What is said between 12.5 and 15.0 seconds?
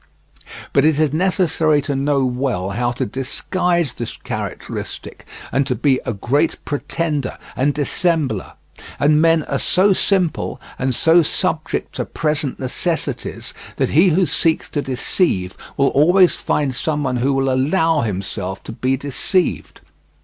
necessities, that he who seeks to